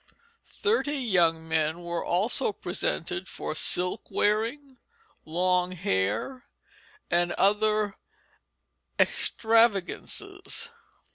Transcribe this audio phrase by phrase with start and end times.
[0.47, 4.79] Thirty young men were also presented for silk wearing,
[5.25, 6.45] long hair,
[7.11, 7.93] and other
[8.99, 10.71] extravagances.